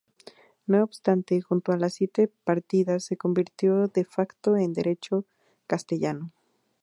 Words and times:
No 0.65 0.83
obstante, 0.83 1.41
junto 1.43 1.71
a 1.71 1.77
las 1.77 1.93
Siete 1.93 2.27
Partidas, 2.27 3.03
se 3.03 3.17
convirtió 3.17 3.87
"de 3.87 4.03
facto" 4.03 4.57
en 4.57 4.73
derecho 4.73 5.25
castellano. 5.67 6.31